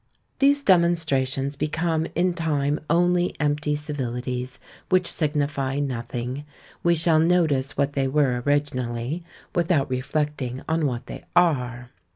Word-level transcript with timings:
These 0.39 0.63
demonstrations 0.63 1.55
become 1.55 2.07
in 2.15 2.33
time 2.33 2.79
only 2.89 3.35
empty 3.39 3.75
civilities, 3.75 4.57
which 4.89 5.05
signify 5.05 5.77
nothing; 5.79 6.43
we 6.81 6.95
shall 6.95 7.19
notice 7.19 7.77
what 7.77 7.93
they 7.93 8.07
were 8.07 8.41
originally, 8.47 9.23
without 9.53 9.91
reflecting 9.91 10.63
on 10.67 10.87
what 10.87 11.05
they 11.05 11.23
are. 11.35 11.91